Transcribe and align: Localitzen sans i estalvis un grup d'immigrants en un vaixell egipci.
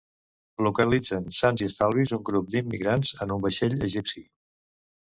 Localitzen 0.67 1.27
sans 1.41 1.63
i 1.65 1.69
estalvis 1.73 2.15
un 2.19 2.25
grup 2.31 2.51
d'immigrants 2.57 3.15
en 3.27 3.39
un 3.39 3.47
vaixell 3.47 3.81
egipci. 3.93 4.29